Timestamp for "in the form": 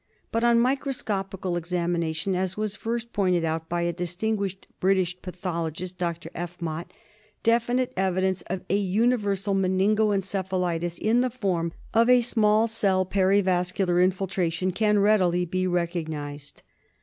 10.97-11.71